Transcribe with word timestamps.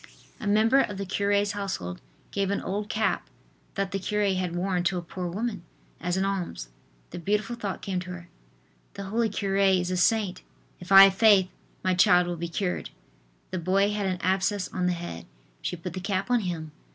A 0.39 0.47
member 0.47 0.79
of 0.79 0.97
the 0.97 1.05
cure's 1.05 1.51
household 1.51 2.01
gave 2.31 2.49
an 2.49 2.59
old 2.61 2.89
cap 2.89 3.29
that 3.75 3.91
the 3.91 3.99
cure 3.99 4.33
had 4.33 4.55
worn 4.55 4.83
to 4.85 4.97
a 4.97 5.01
poor 5.03 5.27
woman, 5.27 5.61
as 5.99 6.17
an 6.17 6.25
alms. 6.25 6.69
The 7.11 7.19
beautiful 7.19 7.55
thought 7.55 7.83
came 7.83 7.99
to 7.99 8.09
her: 8.09 8.29
"The 8.95 9.03
holy 9.03 9.29
cure 9.29 9.57
is 9.57 9.91
a 9.91 9.97
saint. 9.97 10.41
If 10.79 10.91
I 10.91 11.03
have 11.03 11.13
faith, 11.13 11.49
my 11.83 11.93
child 11.93 12.25
will 12.25 12.35
be 12.35 12.47
cured." 12.49 12.89
The 13.51 13.59
boy 13.59 13.91
had 13.91 14.07
an 14.07 14.17
abscess 14.21 14.69
on 14.69 14.87
the 14.87 14.93
head. 14.93 15.27
She 15.61 15.75
put 15.75 15.93
the 15.93 15.99
cap 16.01 16.31
on 16.31 16.39
him. 16.39 16.71